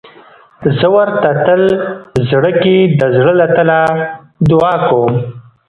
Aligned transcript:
زه 0.77 0.87
ورته 0.95 1.29
تل 1.45 1.61
په 2.13 2.19
زړه 2.31 2.51
کې 2.61 2.75
د 2.99 3.01
زړه 3.17 3.33
له 3.41 3.47
تله 3.55 3.79
دعا 4.49 4.73
کوم. 4.87 5.13